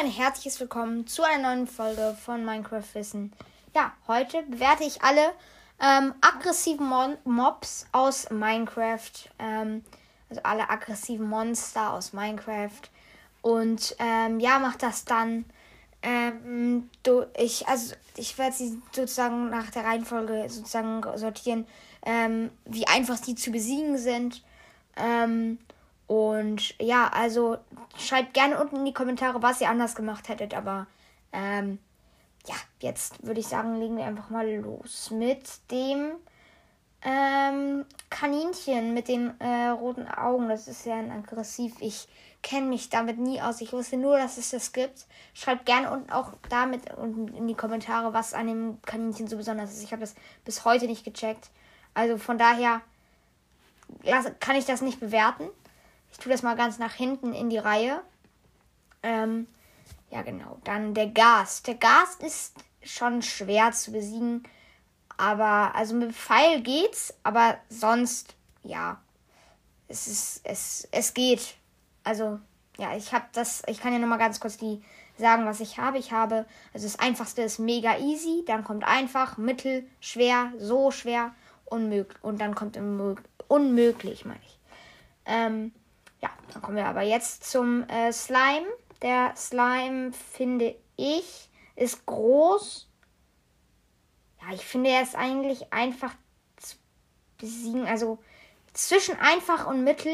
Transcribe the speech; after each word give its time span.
ein 0.00 0.10
herzliches 0.10 0.58
Willkommen 0.58 1.06
zu 1.06 1.22
einer 1.22 1.54
neuen 1.54 1.66
Folge 1.66 2.16
von 2.24 2.42
Minecraft 2.42 2.94
Wissen. 2.94 3.34
Ja, 3.74 3.92
heute 4.08 4.42
bewerte 4.44 4.82
ich 4.84 5.02
alle 5.02 5.30
ähm, 5.78 6.14
aggressiven 6.22 6.86
Mon 6.86 7.18
Mobs 7.24 7.84
aus 7.92 8.30
Minecraft. 8.30 9.10
Ähm, 9.38 9.84
also 10.30 10.40
alle 10.42 10.70
aggressiven 10.70 11.28
Monster 11.28 11.92
aus 11.92 12.14
Minecraft. 12.14 12.80
Und 13.42 13.94
ähm, 13.98 14.40
ja, 14.40 14.58
mach 14.58 14.76
das 14.76 15.04
dann. 15.04 15.44
Ähm, 16.02 16.88
du, 17.02 17.26
ich, 17.36 17.68
also 17.68 17.94
ich 18.16 18.38
werde 18.38 18.56
sie 18.56 18.80
sozusagen 18.92 19.50
nach 19.50 19.70
der 19.70 19.84
Reihenfolge 19.84 20.46
sozusagen 20.48 21.02
sortieren, 21.18 21.66
ähm, 22.06 22.50
wie 22.64 22.86
einfach 22.86 23.18
sie 23.18 23.34
zu 23.34 23.50
besiegen 23.50 23.98
sind. 23.98 24.42
Ähm, 24.96 25.58
und 26.10 26.74
ja, 26.80 27.06
also 27.06 27.58
schreibt 27.96 28.34
gerne 28.34 28.60
unten 28.60 28.78
in 28.78 28.84
die 28.84 28.92
Kommentare, 28.92 29.44
was 29.44 29.60
ihr 29.60 29.70
anders 29.70 29.94
gemacht 29.94 30.28
hättet. 30.28 30.54
Aber 30.54 30.88
ähm, 31.32 31.78
ja, 32.48 32.56
jetzt 32.80 33.24
würde 33.24 33.38
ich 33.38 33.46
sagen, 33.46 33.78
legen 33.78 33.96
wir 33.96 34.06
einfach 34.06 34.28
mal 34.28 34.52
los 34.56 35.12
mit 35.12 35.48
dem 35.70 36.14
ähm, 37.02 37.86
Kaninchen 38.10 38.92
mit 38.92 39.06
den 39.06 39.40
äh, 39.40 39.68
roten 39.68 40.08
Augen. 40.08 40.48
Das 40.48 40.66
ist 40.66 40.84
ja 40.84 40.96
ein 40.96 41.12
aggressiv. 41.12 41.76
Ich 41.78 42.08
kenne 42.42 42.66
mich 42.66 42.90
damit 42.90 43.20
nie 43.20 43.40
aus. 43.40 43.60
Ich 43.60 43.72
wusste 43.72 43.96
nur, 43.96 44.18
dass 44.18 44.36
es 44.36 44.50
das 44.50 44.72
gibt. 44.72 45.06
Schreibt 45.32 45.64
gerne 45.64 45.92
unten 45.92 46.10
auch 46.10 46.32
damit 46.48 46.92
unten 46.92 47.28
in 47.36 47.46
die 47.46 47.54
Kommentare, 47.54 48.12
was 48.12 48.34
an 48.34 48.48
dem 48.48 48.82
Kaninchen 48.82 49.28
so 49.28 49.36
besonders 49.36 49.70
ist. 49.70 49.84
Ich 49.84 49.92
habe 49.92 50.00
das 50.00 50.16
bis 50.44 50.64
heute 50.64 50.86
nicht 50.86 51.04
gecheckt. 51.04 51.50
Also 51.94 52.18
von 52.18 52.36
daher 52.36 52.80
kann 54.40 54.56
ich 54.56 54.64
das 54.64 54.82
nicht 54.82 54.98
bewerten. 54.98 55.48
Tue 56.20 56.32
das 56.32 56.42
mal 56.42 56.56
ganz 56.56 56.78
nach 56.78 56.94
hinten 56.94 57.32
in 57.32 57.50
die 57.50 57.58
Reihe. 57.58 58.02
Ähm, 59.02 59.46
ja, 60.10 60.22
genau. 60.22 60.58
Dann 60.64 60.94
der 60.94 61.08
Gas. 61.08 61.62
Der 61.62 61.74
Gas 61.74 62.16
ist 62.16 62.54
schon 62.82 63.22
schwer 63.22 63.72
zu 63.72 63.92
besiegen. 63.92 64.44
Aber, 65.16 65.74
also 65.74 65.94
mit 65.94 66.14
Pfeil 66.14 66.62
geht's, 66.62 67.14
aber 67.22 67.58
sonst, 67.68 68.34
ja. 68.62 69.00
Es 69.88 70.06
ist, 70.06 70.40
es, 70.44 70.88
es 70.92 71.14
geht. 71.14 71.56
Also, 72.04 72.38
ja, 72.78 72.96
ich 72.96 73.12
habe 73.12 73.26
das, 73.32 73.62
ich 73.66 73.80
kann 73.80 73.92
ja 73.92 73.98
nochmal 73.98 74.18
ganz 74.18 74.40
kurz 74.40 74.56
die 74.56 74.82
sagen, 75.18 75.44
was 75.44 75.60
ich 75.60 75.78
habe. 75.78 75.98
Ich 75.98 76.12
habe, 76.12 76.46
also 76.72 76.86
das 76.86 76.98
einfachste 76.98 77.42
ist 77.42 77.58
mega 77.58 77.98
easy, 77.98 78.44
dann 78.46 78.64
kommt 78.64 78.84
einfach, 78.84 79.36
mittel, 79.36 79.86
schwer, 80.00 80.52
so 80.58 80.90
schwer, 80.90 81.34
unmöglich. 81.66 82.22
Und 82.22 82.40
dann 82.40 82.54
kommt 82.54 82.78
unmöglich, 83.48 84.24
meine 84.24 84.40
ich. 84.44 84.58
Ähm, 85.26 85.72
ja, 86.20 86.30
dann 86.52 86.62
kommen 86.62 86.76
wir 86.76 86.86
aber 86.86 87.02
jetzt 87.02 87.44
zum 87.50 87.88
äh, 87.88 88.12
Slime. 88.12 88.66
Der 89.02 89.34
Slime, 89.36 90.12
finde 90.12 90.76
ich, 90.96 91.48
ist 91.76 92.04
groß. 92.06 92.88
Ja, 94.42 94.54
ich 94.54 94.64
finde, 94.64 94.90
er 94.90 95.02
ist 95.02 95.16
eigentlich 95.16 95.72
einfach 95.72 96.12
zu 96.56 96.76
besiegen. 97.38 97.86
Also 97.86 98.18
zwischen 98.74 99.18
einfach 99.18 99.66
und 99.66 99.84
mittel. 99.84 100.12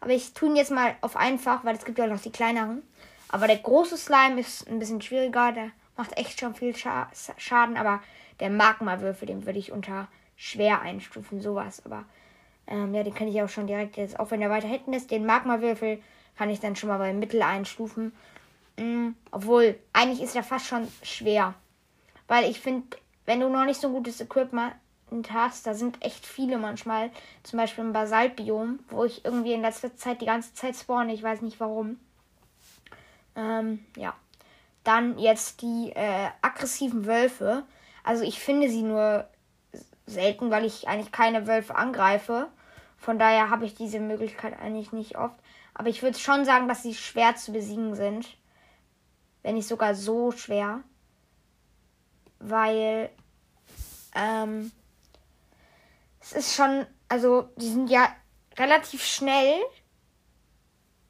Aber 0.00 0.12
ich 0.12 0.34
tue 0.34 0.48
ihn 0.50 0.56
jetzt 0.56 0.70
mal 0.70 0.96
auf 1.00 1.16
einfach, 1.16 1.64
weil 1.64 1.76
es 1.76 1.84
gibt 1.84 1.98
ja 1.98 2.06
noch 2.06 2.20
die 2.20 2.32
kleineren. 2.32 2.82
Aber 3.28 3.46
der 3.46 3.58
große 3.58 3.96
Slime 3.96 4.40
ist 4.40 4.68
ein 4.68 4.78
bisschen 4.78 5.02
schwieriger. 5.02 5.52
Der 5.52 5.70
macht 5.96 6.16
echt 6.16 6.40
schon 6.40 6.54
viel 6.54 6.74
Scha 6.74 7.10
Schaden. 7.36 7.76
Aber 7.76 8.02
der 8.40 8.50
Magma-Würfel, 8.50 9.26
den 9.26 9.46
würde 9.46 9.58
ich 9.58 9.72
unter 9.72 10.08
schwer 10.36 10.80
einstufen. 10.80 11.40
Sowas. 11.40 11.84
Aber 11.84 12.04
ähm, 12.66 12.94
ja, 12.94 13.02
den 13.02 13.14
kann 13.14 13.28
ich 13.28 13.40
auch 13.42 13.48
schon 13.48 13.66
direkt 13.66 13.96
jetzt, 13.96 14.18
auch 14.18 14.30
wenn 14.30 14.40
der 14.40 14.50
weiter 14.50 14.68
hinten 14.68 14.92
ist, 14.92 15.10
den 15.10 15.26
Magma-Würfel 15.26 16.02
kann 16.36 16.50
ich 16.50 16.60
dann 16.60 16.76
schon 16.76 16.88
mal 16.88 16.98
bei 16.98 17.12
Mittel 17.12 17.42
einstufen. 17.42 18.12
Mhm, 18.78 19.16
obwohl, 19.30 19.78
eigentlich 19.92 20.22
ist 20.22 20.36
er 20.36 20.42
fast 20.42 20.66
schon 20.66 20.86
schwer. 21.02 21.54
Weil 22.28 22.50
ich 22.50 22.60
finde, 22.60 22.96
wenn 23.24 23.40
du 23.40 23.48
noch 23.48 23.64
nicht 23.64 23.80
so 23.80 23.88
ein 23.88 23.94
gutes 23.94 24.20
Equipment 24.20 24.74
hast, 25.30 25.66
da 25.66 25.74
sind 25.74 26.04
echt 26.04 26.26
viele 26.26 26.58
manchmal, 26.58 27.10
zum 27.42 27.58
Beispiel 27.58 27.84
im 27.84 27.92
Basaltbiom, 27.92 28.80
wo 28.90 29.04
ich 29.04 29.24
irgendwie 29.24 29.52
in 29.52 29.62
letzter 29.62 29.96
Zeit 29.96 30.20
die 30.20 30.26
ganze 30.26 30.52
Zeit 30.54 30.76
spawne, 30.76 31.14
ich 31.14 31.22
weiß 31.22 31.42
nicht 31.42 31.60
warum. 31.60 31.98
Ähm, 33.36 33.84
ja. 33.96 34.14
Dann 34.84 35.18
jetzt 35.18 35.62
die 35.62 35.92
äh, 35.94 36.28
aggressiven 36.42 37.06
Wölfe. 37.06 37.64
Also 38.04 38.22
ich 38.22 38.38
finde 38.38 38.68
sie 38.68 38.82
nur 38.82 39.28
selten, 40.06 40.50
weil 40.50 40.64
ich 40.64 40.86
eigentlich 40.86 41.10
keine 41.10 41.46
Wölfe 41.46 41.74
angreife. 41.74 42.48
Von 42.96 43.18
daher 43.18 43.50
habe 43.50 43.64
ich 43.64 43.74
diese 43.74 44.00
Möglichkeit 44.00 44.58
eigentlich 44.58 44.92
nicht 44.92 45.16
oft. 45.16 45.38
Aber 45.74 45.88
ich 45.88 46.02
würde 46.02 46.18
schon 46.18 46.44
sagen, 46.44 46.68
dass 46.68 46.82
sie 46.82 46.94
schwer 46.94 47.36
zu 47.36 47.52
besiegen 47.52 47.94
sind. 47.94 48.36
Wenn 49.42 49.54
nicht 49.54 49.68
sogar 49.68 49.94
so 49.94 50.32
schwer. 50.32 50.82
Weil 52.38 53.10
ähm, 54.14 54.72
es 56.20 56.32
ist 56.32 56.54
schon, 56.54 56.86
also 57.08 57.48
die 57.56 57.68
sind 57.68 57.90
ja 57.90 58.08
relativ 58.56 59.04
schnell. 59.04 59.60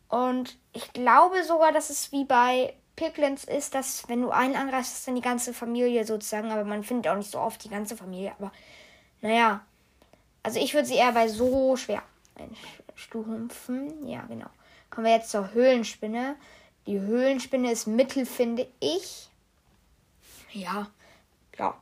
Und 0.09 0.59
ich 0.73 0.93
glaube 0.93 1.45
sogar, 1.45 1.73
dass 1.73 1.91
es 1.91 2.13
wie 2.13 2.25
bei 2.25 2.75
Piglins 2.97 3.45
ist, 3.45 3.75
dass 3.75 4.09
wenn 4.09 4.23
du 4.23 4.31
einen 4.31 4.57
angreifst, 4.57 5.07
dann 5.07 5.15
die 5.15 5.21
ganze 5.21 5.55
Familie 5.55 6.05
sozusagen. 6.05 6.51
Aber 6.51 6.65
man 6.65 6.83
findet 6.83 7.11
auch 7.11 7.17
nicht 7.17 7.31
so 7.31 7.39
oft 7.39 7.63
die 7.63 7.71
ganze 7.71 7.97
Familie. 7.97 8.33
Aber 8.39 8.53
naja, 9.21 9.65
also 10.47 10.61
ich 10.61 10.75
würde 10.75 10.87
sie 10.87 10.95
eher 10.95 11.11
bei 11.11 11.27
so 11.27 11.77
schwer 11.77 12.05
einstufen. 12.37 14.07
Ja, 14.07 14.23
genau. 14.29 14.47
Kommen 14.91 15.09
wir 15.09 15.15
jetzt 15.15 15.33
zur 15.33 15.53
Höhlenspinne. 15.53 16.37
Die 16.87 17.01
Höhlenspinne 17.01 17.73
ist 17.73 17.89
mittel, 17.89 18.25
finde 18.25 18.69
ich. 18.79 19.29
Ja, 20.53 20.87
ja. 21.59 21.75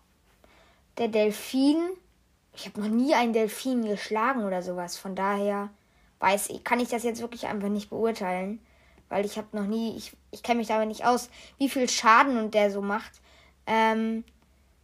Der 0.96 1.08
Delfin. 1.08 1.76
Ich 2.54 2.64
habe 2.64 2.80
noch 2.80 2.88
nie 2.88 3.14
einen 3.14 3.34
Delfin 3.34 3.84
geschlagen 3.84 4.44
oder 4.44 4.62
sowas. 4.62 4.96
Von 4.96 5.14
daher 5.14 5.68
weiß 6.20 6.48
ich, 6.48 6.64
kann 6.64 6.80
ich 6.80 6.88
das 6.88 7.02
jetzt 7.02 7.20
wirklich 7.20 7.46
einfach 7.46 7.68
nicht 7.68 7.90
beurteilen. 7.90 8.64
Weil 9.10 9.26
ich 9.26 9.36
habe 9.36 9.54
noch 9.54 9.66
nie, 9.66 9.94
ich, 9.94 10.16
ich 10.30 10.42
kenne 10.42 10.60
mich 10.60 10.68
damit 10.68 10.88
nicht 10.88 11.04
aus, 11.04 11.28
wie 11.58 11.68
viel 11.68 11.86
Schaden 11.86 12.38
und 12.38 12.54
der 12.54 12.70
so 12.70 12.80
macht. 12.80 13.20
Ähm, 13.66 14.24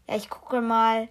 ja, 0.06 0.16
ich 0.16 0.28
gucke 0.28 0.60
mal 0.60 1.08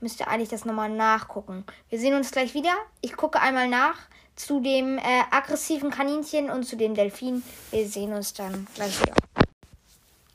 müsste 0.00 0.28
eigentlich 0.28 0.48
das 0.48 0.64
nochmal 0.64 0.90
nachgucken. 0.90 1.64
Wir 1.88 1.98
sehen 1.98 2.14
uns 2.14 2.30
gleich 2.30 2.54
wieder. 2.54 2.74
Ich 3.00 3.16
gucke 3.16 3.40
einmal 3.40 3.68
nach 3.68 3.96
zu 4.34 4.60
dem 4.60 4.98
äh, 4.98 5.22
aggressiven 5.30 5.90
Kaninchen 5.90 6.50
und 6.50 6.64
zu 6.64 6.76
dem 6.76 6.94
Delfin. 6.94 7.42
Wir 7.70 7.88
sehen 7.88 8.12
uns 8.12 8.34
dann 8.34 8.66
gleich 8.74 9.00
wieder. 9.00 9.14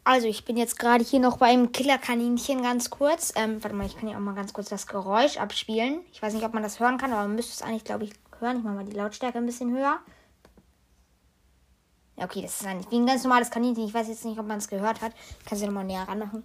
Also, 0.03 0.27
ich 0.27 0.45
bin 0.45 0.57
jetzt 0.57 0.79
gerade 0.79 1.03
hier 1.03 1.19
noch 1.19 1.37
beim 1.37 1.71
Killerkaninchen 1.71 2.63
ganz 2.63 2.89
kurz. 2.89 3.33
Ähm, 3.35 3.63
warte 3.63 3.75
mal, 3.75 3.85
ich 3.85 3.95
kann 3.95 4.09
ja 4.09 4.15
auch 4.15 4.21
mal 4.21 4.33
ganz 4.33 4.51
kurz 4.51 4.69
das 4.69 4.87
Geräusch 4.87 5.37
abspielen. 5.37 5.99
Ich 6.11 6.21
weiß 6.21 6.33
nicht, 6.33 6.43
ob 6.43 6.55
man 6.55 6.63
das 6.63 6.79
hören 6.79 6.97
kann, 6.97 7.13
aber 7.13 7.21
man 7.27 7.35
müsste 7.35 7.53
es 7.53 7.61
eigentlich, 7.61 7.83
glaube 7.83 8.05
ich, 8.05 8.13
hören. 8.39 8.57
Ich 8.57 8.63
mache 8.63 8.75
mal 8.75 8.85
die 8.85 8.97
Lautstärke 8.97 9.37
ein 9.37 9.45
bisschen 9.45 9.71
höher. 9.71 9.99
Ja, 12.17 12.25
okay, 12.25 12.41
das 12.41 12.59
ist 12.59 12.67
eigentlich 12.67 12.89
wie 12.89 12.97
ein 12.97 13.05
ganz 13.05 13.23
normales 13.23 13.51
Kaninchen. 13.51 13.85
Ich 13.85 13.93
weiß 13.93 14.07
jetzt 14.07 14.25
nicht, 14.25 14.39
ob 14.39 14.47
man 14.47 14.57
es 14.57 14.67
gehört 14.67 15.01
hat. 15.01 15.13
Ich 15.39 15.45
kann 15.45 15.55
es 15.55 15.61
ja 15.61 15.67
nochmal 15.67 15.85
näher 15.85 16.07
ranmachen. 16.07 16.43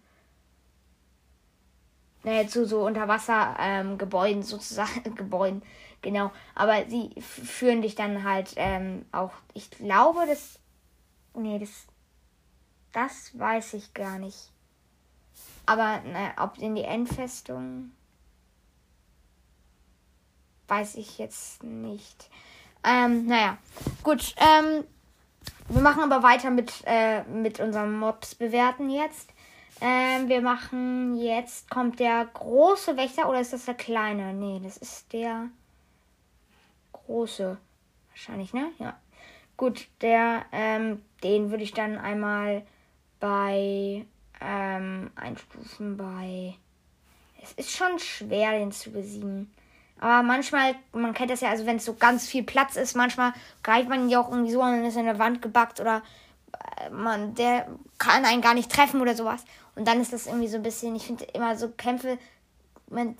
Naja, 2.23 2.47
zu 2.47 2.65
so 2.65 2.85
Unterwassergebäuden 2.85 4.37
ähm, 4.37 4.43
sozusagen 4.43 5.03
Gebäuden 5.15 5.63
genau. 6.01 6.31
Aber 6.56 6.86
sie 6.88 7.12
führen 7.21 7.81
dich 7.81 7.95
dann 7.95 8.24
halt 8.24 8.53
ähm, 8.56 9.06
auch. 9.12 9.33
Ich 9.53 9.69
glaube, 9.71 10.25
das 10.27 10.59
nee, 11.33 11.59
das 11.59 11.86
das 12.92 13.38
weiß 13.38 13.74
ich 13.75 13.94
gar 13.94 14.19
nicht. 14.19 14.51
Aber 15.65 16.01
na, 16.06 16.44
ob 16.44 16.57
in 16.57 16.75
die 16.75 16.83
Endfestung 16.83 17.92
weiß 20.68 20.95
ich 20.95 21.18
jetzt 21.18 21.63
nicht. 21.63 22.30
Ähm, 22.83 23.25
naja, 23.27 23.57
gut. 24.03 24.36
Ähm, 24.38 24.83
wir 25.69 25.81
machen 25.81 26.03
aber 26.03 26.24
weiter 26.24 26.50
mit, 26.50 26.74
äh, 26.86 27.24
mit 27.24 27.59
unserem 27.59 27.98
Mobs 28.00 28.36
bewerten 28.36 28.89
jetzt. 28.89 29.30
Ähm, 29.80 30.30
wir 30.30 30.42
machen 30.42 31.18
jetzt, 31.18 31.69
kommt 31.69 32.00
der 32.00 32.25
große 32.25 32.98
Wächter 32.98 33.30
oder 33.30 33.42
ist 33.42 33.53
das 33.53 33.65
der 33.65 33.74
kleine? 33.74 34.33
Nee, 34.33 34.59
das 34.63 34.77
ist 34.77 35.12
der 35.13 35.50
große. 37.11 37.57
Wahrscheinlich, 38.09 38.53
ne? 38.53 38.71
Ja. 38.79 38.97
Gut, 39.57 39.87
der, 40.01 40.45
ähm, 40.51 41.01
den 41.23 41.51
würde 41.51 41.63
ich 41.63 41.73
dann 41.73 41.97
einmal 41.97 42.63
bei 43.19 44.05
ähm, 44.39 45.11
einstufen 45.15 45.97
bei. 45.97 46.55
Es 47.43 47.53
ist 47.53 47.71
schon 47.71 47.99
schwer, 47.99 48.51
den 48.51 48.71
zu 48.71 48.91
besiegen. 48.91 49.51
Aber 49.99 50.23
manchmal, 50.23 50.75
man 50.93 51.13
kennt 51.13 51.29
das 51.29 51.41
ja, 51.41 51.49
also 51.49 51.65
wenn 51.65 51.75
es 51.75 51.85
so 51.85 51.93
ganz 51.93 52.27
viel 52.27 52.43
Platz 52.43 52.75
ist, 52.75 52.95
manchmal 52.95 53.33
greift 53.61 53.87
man 53.87 54.01
ihn 54.01 54.09
ja 54.09 54.19
auch 54.19 54.31
irgendwie 54.31 54.51
so 54.51 54.61
an 54.61 54.79
und 54.79 54.85
ist 54.85 54.97
in 54.97 55.05
der 55.05 55.19
Wand 55.19 55.41
gebackt 55.41 55.79
oder 55.79 56.01
äh, 56.77 56.89
man, 56.89 57.35
der 57.35 57.67
kann 57.99 58.25
einen 58.25 58.41
gar 58.41 58.55
nicht 58.55 58.71
treffen 58.71 59.01
oder 59.01 59.15
sowas. 59.15 59.45
Und 59.75 59.87
dann 59.87 60.01
ist 60.01 60.11
das 60.11 60.25
irgendwie 60.25 60.47
so 60.47 60.57
ein 60.57 60.63
bisschen, 60.63 60.95
ich 60.95 61.05
finde 61.05 61.25
immer 61.25 61.55
so 61.55 61.69
Kämpfe, 61.69 62.17
man 62.89 63.15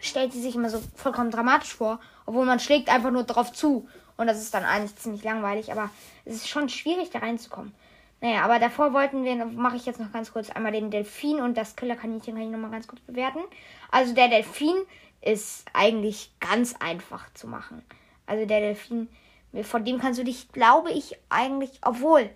stellt 0.00 0.32
sie 0.32 0.40
sich 0.40 0.54
immer 0.54 0.70
so 0.70 0.80
vollkommen 0.94 1.30
dramatisch 1.30 1.74
vor, 1.74 1.98
obwohl 2.26 2.46
man 2.46 2.60
schlägt 2.60 2.88
einfach 2.88 3.10
nur 3.10 3.24
drauf 3.24 3.52
zu. 3.52 3.88
Und 4.16 4.26
das 4.26 4.40
ist 4.40 4.54
dann 4.54 4.64
eigentlich 4.64 4.96
ziemlich 4.96 5.24
langweilig, 5.24 5.72
aber 5.72 5.90
es 6.24 6.36
ist 6.36 6.48
schon 6.48 6.68
schwierig, 6.68 7.10
da 7.10 7.18
reinzukommen. 7.18 7.74
Naja, 8.20 8.42
aber 8.42 8.58
davor 8.58 8.92
wollten 8.92 9.24
wir, 9.24 9.44
mache 9.44 9.76
ich 9.76 9.86
jetzt 9.86 10.00
noch 10.00 10.12
ganz 10.12 10.32
kurz 10.32 10.48
einmal 10.50 10.72
den 10.72 10.90
Delfin 10.90 11.40
und 11.40 11.56
das 11.56 11.76
Killerkaninchen 11.76 12.34
kann 12.34 12.44
ich 12.44 12.50
nochmal 12.50 12.70
ganz 12.70 12.86
kurz 12.86 13.02
bewerten. 13.02 13.40
Also 13.90 14.14
der 14.14 14.28
Delfin 14.28 14.76
ist 15.20 15.66
eigentlich 15.72 16.30
ganz 16.40 16.74
einfach 16.78 17.26
zu 17.34 17.46
machen. 17.46 17.82
Also 18.26 18.46
der 18.46 18.60
Delfin, 18.60 19.08
von 19.62 19.84
dem 19.84 19.98
kannst 19.98 20.18
du 20.18 20.24
dich, 20.24 20.50
glaube 20.52 20.90
ich, 20.90 21.18
eigentlich, 21.28 21.70
obwohl, 21.82 22.30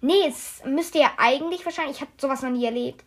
nee, 0.00 0.26
es 0.26 0.62
müsste 0.64 0.98
ja 0.98 1.12
eigentlich 1.18 1.64
wahrscheinlich, 1.64 1.96
ich 1.96 2.00
habe 2.00 2.12
sowas 2.18 2.42
noch 2.42 2.50
nie 2.50 2.64
erlebt. 2.64 3.04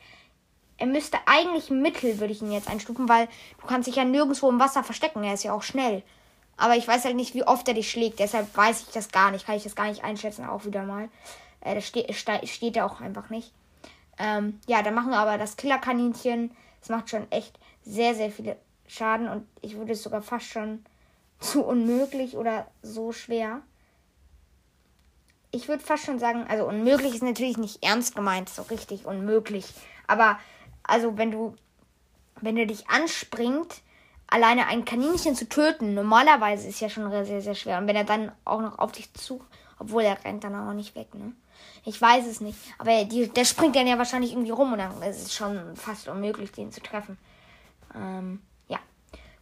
Er 0.78 0.88
müsste 0.88 1.18
eigentlich 1.26 1.70
Mittel, 1.70 2.20
würde 2.20 2.34
ich 2.34 2.42
ihn 2.42 2.52
jetzt 2.52 2.70
einstufen, 2.70 3.10
weil 3.10 3.28
du 3.60 3.68
kannst 3.68 3.88
dich 3.88 3.98
ja 3.98 4.06
nirgendwo 4.06 4.50
im 4.50 4.60
Wasser 4.60 4.84
verstecken. 4.84 5.24
Er 5.24 5.34
ist 5.34 5.44
ja 5.44 5.54
auch 5.54 5.64
schnell. 5.64 6.02
Aber 6.62 6.76
ich 6.76 6.88
weiß 6.88 7.06
halt 7.06 7.16
nicht, 7.16 7.34
wie 7.34 7.44
oft 7.44 7.68
er 7.68 7.74
dich 7.74 7.90
schlägt. 7.90 8.20
Deshalb 8.20 8.56
weiß 8.56 8.84
ich 8.84 8.94
das 8.94 9.12
gar 9.12 9.32
nicht. 9.32 9.48
Kann 9.48 9.56
ich 9.56 9.64
das 9.64 9.76
gar 9.76 9.88
nicht 9.88 10.04
einschätzen, 10.04 10.46
auch 10.46 10.64
wieder 10.64 10.84
mal. 10.84 11.10
Äh, 11.60 11.74
das 11.74 11.88
steht, 11.88 12.14
steht 12.14 12.76
da 12.76 12.86
auch 12.86 13.02
einfach 13.02 13.32
nicht. 13.32 13.52
Ähm, 14.20 14.60
ja, 14.68 14.84
dann 14.84 14.94
machen 14.94 15.10
wir 15.10 15.18
aber 15.18 15.40
das 15.40 15.58
Killerkaninchen. 15.58 16.52
Das 16.80 16.90
macht 16.90 17.10
schon 17.10 17.32
echt 17.32 17.58
sehr, 17.82 18.14
sehr 18.14 18.30
viele 18.30 18.58
Schaden 18.86 19.28
und 19.28 19.48
ich 19.62 19.76
würde 19.76 19.94
es 19.94 20.04
sogar 20.04 20.22
fast 20.22 20.46
schon 20.46 20.86
zu 21.40 21.64
unmöglich 21.64 22.38
oder 22.38 22.68
so 22.84 23.12
schwer. 23.12 23.62
Ich 25.50 25.68
würde 25.68 25.84
fast 25.84 26.06
schon 26.06 26.20
sagen, 26.20 26.46
also 26.48 26.68
unmöglich 26.68 27.16
ist 27.16 27.24
natürlich 27.24 27.58
nicht 27.58 27.84
ernst 27.84 28.16
gemeint, 28.16 28.50
so 28.50 28.62
richtig 28.62 29.08
unmöglich. 29.08 29.66
Aber 30.06 30.38
also 30.84 31.18
wenn 31.18 31.32
du, 31.32 31.56
wenn 32.40 32.56
du 32.56 32.68
dich 32.68 32.88
anspringt, 32.88 33.82
alleine 34.32 34.68
ein 34.68 34.86
Kaninchen 34.86 35.36
zu 35.36 35.48
töten, 35.48 35.94
normalerweise 35.94 36.68
ist 36.68 36.80
ja 36.80 36.90
schon 36.90 37.12
sehr, 37.12 37.42
sehr 37.42 37.56
schwer. 37.56 37.78
Und 37.78 37.88
wenn 37.88 37.96
er 37.96 38.06
dann 38.06 38.32
auch 38.46 38.62
noch 38.62 38.80
auf 38.80 38.92
dich 38.94 39.14
zu, 39.14 39.44
obwohl 39.78 40.04
er 40.04 40.24
rennt 40.24 40.44
dann 40.44 40.56
auch 40.56 40.74
nicht 40.74 40.96
weg, 40.96 41.14
ne? 41.14 41.34
Ich 41.84 42.02
weiß 42.02 42.26
es 42.28 42.42
nicht. 42.42 42.58
Aber 42.78 43.04
die, 43.06 43.28
der 43.28 43.46
springt 43.46 43.76
dann 43.76 43.88
ja 43.88 43.98
wahrscheinlich 43.98 44.32
irgendwie 44.32 44.52
rum 44.52 44.74
und 44.74 44.80
dann 44.80 45.02
ist 45.04 45.22
es 45.22 45.34
schon 45.34 45.76
fast 45.76 46.08
unmöglich, 46.08 46.52
den 46.52 46.72
zu 46.72 46.82
treffen. 46.82 47.18
Ähm, 47.96 48.42
ja. 48.68 48.80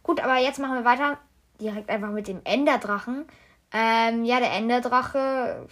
Gut, 0.02 0.20
aber 0.20 0.38
jetzt 0.38 0.58
machen 0.58 0.74
wir 0.74 0.84
weiter. 0.84 1.18
Direkt 1.60 1.88
einfach 1.88 2.10
mit 2.10 2.28
dem 2.28 2.40
Enderdrachen. 2.44 3.26
Ähm, 3.72 4.24
ja, 4.24 4.40
der 4.40 4.52
Enderdrache, 4.52 5.66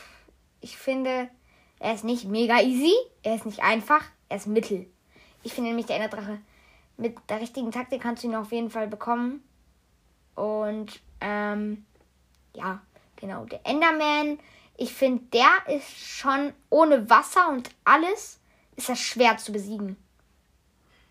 ich 0.61 0.77
finde, 0.77 1.29
er 1.81 1.95
ist 1.95 2.05
nicht 2.05 2.25
mega 2.25 2.61
easy. 2.61 2.93
Er 3.23 3.35
ist 3.35 3.47
nicht 3.47 3.63
einfach. 3.63 4.05
Er 4.29 4.37
ist 4.37 4.47
mittel. 4.47 4.87
Ich 5.43 5.55
finde 5.55 5.71
nämlich, 5.71 5.87
der 5.87 5.97
Enderdrache, 5.97 6.39
mit 6.99 7.17
der 7.29 7.41
richtigen 7.41 7.73
Taktik 7.73 8.03
kannst 8.03 8.23
du 8.23 8.29
ihn 8.29 8.35
auf 8.35 8.53
jeden 8.53 8.71
Fall 8.71 8.87
bekommen. 8.87 9.43
Und, 10.35 11.01
ähm, 11.21 11.87
ja, 12.55 12.81
genau. 13.17 13.45
Der 13.47 13.61
Enderman 13.65 14.39
ich 14.81 14.95
finde, 14.95 15.25
der 15.33 15.77
ist 15.77 15.99
schon 15.99 16.53
ohne 16.71 17.11
Wasser 17.11 17.49
und 17.49 17.69
alles, 17.85 18.39
ist 18.77 18.89
das 18.89 19.01
schwer 19.01 19.37
zu 19.37 19.51
besiegen. 19.51 19.97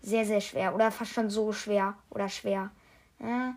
Sehr, 0.00 0.24
sehr 0.24 0.40
schwer. 0.40 0.74
Oder 0.74 0.90
fast 0.90 1.12
schon 1.12 1.28
so 1.28 1.52
schwer. 1.52 1.94
Oder 2.08 2.30
schwer. 2.30 2.70
Ja. 3.20 3.54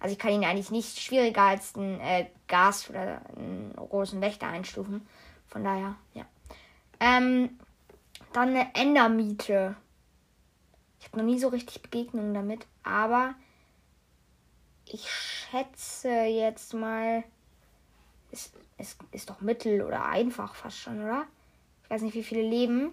Also 0.00 0.14
ich 0.14 0.18
kann 0.18 0.32
ihn 0.32 0.44
eigentlich 0.44 0.72
nicht 0.72 0.98
schwieriger 0.98 1.42
als 1.42 1.76
einen 1.76 2.00
äh, 2.00 2.26
Gas 2.48 2.90
oder 2.90 3.22
einen 3.36 3.72
großen 3.76 4.20
Wächter 4.20 4.48
einstufen. 4.48 5.06
Von 5.46 5.62
daher, 5.62 5.94
ja. 6.14 6.24
Ähm, 6.98 7.56
dann 8.32 8.48
eine 8.48 8.74
Endermiete. 8.74 9.76
Ich 11.02 11.08
habe 11.08 11.18
noch 11.18 11.24
nie 11.24 11.40
so 11.40 11.48
richtig 11.48 11.82
Begegnungen 11.82 12.32
damit, 12.32 12.64
aber 12.84 13.34
ich 14.86 15.10
schätze 15.10 16.08
jetzt 16.08 16.74
mal, 16.74 17.24
ist, 18.30 18.52
ist, 18.78 18.98
ist 19.10 19.28
doch 19.28 19.40
mittel 19.40 19.82
oder 19.82 20.04
einfach 20.04 20.54
fast 20.54 20.78
schon, 20.78 21.02
oder? 21.02 21.26
Ich 21.82 21.90
weiß 21.90 22.02
nicht, 22.02 22.14
wie 22.14 22.22
viele 22.22 22.48
leben. 22.48 22.92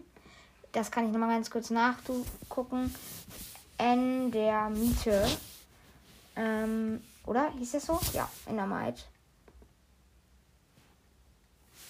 Das 0.72 0.89
kann 0.89 1.06
ich 1.06 1.12
nochmal 1.12 1.30
ganz 1.30 1.51
kurz 1.51 1.70
nachgucken. 1.70 2.96
N 3.78 4.32
der 4.32 4.72
Miete. 4.72 5.28
Ähm, 6.36 7.04
oder? 7.28 7.51
Hieß 7.60 7.74
das 7.74 7.86
so? 7.86 8.00
Ja, 8.13 8.28
in 8.48 8.56
der 8.56 8.66
Might. 8.66 9.08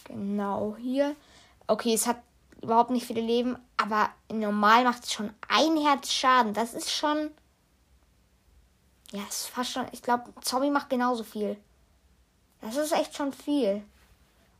Genau 0.03 0.75
hier. 0.77 1.15
Okay, 1.65 1.93
es 1.93 2.07
hat 2.07 2.21
überhaupt 2.61 2.91
nicht 2.91 3.05
viele 3.05 3.21
Leben, 3.21 3.57
aber 3.77 4.09
normal 4.31 4.83
macht 4.83 5.05
es 5.05 5.13
schon 5.13 5.31
ein 5.47 5.77
Herz 5.77 6.11
Schaden. 6.11 6.53
Das 6.53 6.73
ist 6.73 6.91
schon. 6.91 7.31
Ja, 9.11 9.21
ist 9.27 9.47
fast 9.47 9.71
schon. 9.71 9.87
Ich 9.91 10.03
glaube, 10.03 10.33
Zombie 10.41 10.69
macht 10.69 10.89
genauso 10.89 11.23
viel. 11.23 11.57
Das 12.61 12.75
ist 12.75 12.91
echt 12.91 13.15
schon 13.15 13.33
viel. 13.33 13.83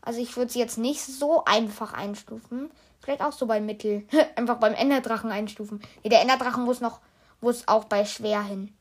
Also 0.01 0.21
ich 0.21 0.35
würde 0.37 0.51
sie 0.51 0.59
jetzt 0.59 0.77
nicht 0.77 1.01
so 1.01 1.43
einfach 1.45 1.93
einstufen. 1.93 2.71
Vielleicht 3.01 3.21
auch 3.21 3.33
so 3.33 3.45
bei 3.45 3.59
Mittel. 3.59 4.07
einfach 4.35 4.57
beim 4.57 4.73
Enderdrachen 4.73 5.31
einstufen. 5.31 5.81
Nee, 6.03 6.09
der 6.09 6.21
Enderdrachen 6.21 6.63
muss 6.63 6.79
noch, 6.79 6.99
muss 7.41 7.67
auch 7.67 7.85
bei 7.85 8.05
schwer 8.05 8.43
hin. 8.43 8.73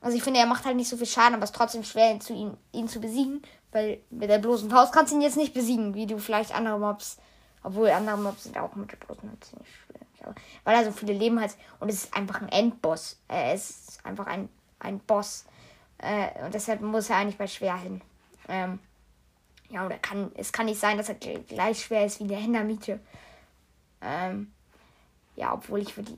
Also 0.00 0.16
ich 0.16 0.22
finde, 0.24 0.40
er 0.40 0.46
macht 0.46 0.64
halt 0.64 0.76
nicht 0.76 0.88
so 0.88 0.96
viel 0.96 1.06
Schaden, 1.06 1.34
aber 1.34 1.44
es 1.44 1.50
ist 1.50 1.56
trotzdem 1.56 1.84
schwer, 1.84 2.10
ihn 2.10 2.20
zu, 2.20 2.32
ihn, 2.32 2.56
ihn 2.72 2.88
zu 2.88 3.00
besiegen. 3.00 3.42
Weil 3.70 4.00
mit 4.10 4.28
der 4.28 4.38
bloßen 4.38 4.70
Faust 4.70 4.92
kannst 4.92 5.12
du 5.12 5.16
ihn 5.16 5.22
jetzt 5.22 5.36
nicht 5.36 5.54
besiegen, 5.54 5.94
wie 5.94 6.06
du 6.06 6.18
vielleicht 6.18 6.54
andere 6.54 6.78
Mobs. 6.78 7.18
Obwohl 7.62 7.90
andere 7.90 8.18
Mobs 8.18 8.44
sind 8.44 8.58
auch 8.58 8.74
mit 8.74 8.90
der 8.90 8.98
Faust 8.98 9.20
ziemlich 9.20 9.68
schwer. 9.68 10.34
Weil 10.64 10.76
er 10.76 10.84
so 10.84 10.92
viele 10.92 11.12
Leben 11.12 11.40
hat. 11.40 11.56
Und 11.80 11.88
es 11.88 12.04
ist 12.04 12.16
einfach 12.16 12.40
ein 12.40 12.48
Endboss. 12.48 13.18
Es 13.28 13.70
ist 13.70 14.06
einfach 14.06 14.26
ein, 14.26 14.48
ein 14.78 14.98
Boss. 15.00 15.46
Äh, 15.98 16.44
und 16.44 16.54
deshalb 16.54 16.80
muss 16.80 17.10
er 17.10 17.16
eigentlich 17.16 17.38
bei 17.38 17.46
schwer 17.46 17.76
hin. 17.76 18.00
Ähm, 18.48 18.78
ja, 19.68 19.86
oder 19.86 19.98
kann, 19.98 20.30
es 20.36 20.52
kann 20.52 20.66
nicht 20.66 20.80
sein, 20.80 20.96
dass 20.98 21.08
er 21.08 21.14
gleich 21.14 21.84
schwer 21.84 22.04
ist 22.04 22.20
wie 22.20 22.26
der 22.26 22.38
Hendermiete. 22.38 23.00
Ähm, 24.00 24.52
ja, 25.36 25.54
obwohl 25.54 25.80
ich 25.80 25.96
würde 25.96 26.12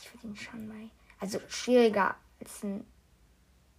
ich 0.00 0.12
würde 0.12 0.26
ihn 0.26 0.36
schon 0.36 0.68
mal. 0.68 0.90
Also 1.20 1.40
schwieriger 1.48 2.14
als 2.40 2.62
ein. 2.62 2.84